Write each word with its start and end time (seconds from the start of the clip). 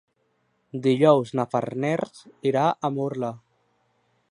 Dijous 0.85 1.33
na 1.39 1.45
Farners 1.51 2.23
irà 2.53 2.65
a 2.89 2.93
Murla. 2.99 3.33